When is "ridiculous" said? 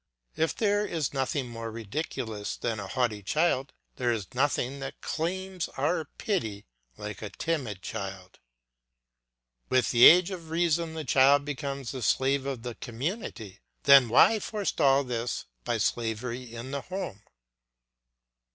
1.69-2.57